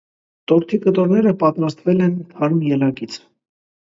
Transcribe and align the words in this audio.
Տորթի 0.51 0.77
կտորները 0.85 1.33
պտրաստվել 1.43 2.03
են 2.07 2.17
թարմ 2.33 2.67
ելակից։ 2.75 3.21